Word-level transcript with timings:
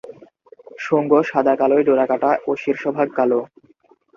শুঙ্গ 0.79 1.11
সাদায়-কালোয় 1.29 1.85
ডোরাকাটা 1.87 2.29
ও 2.47 2.51
শীর্ষভাগ 2.63 3.07
কালো। 3.17 3.39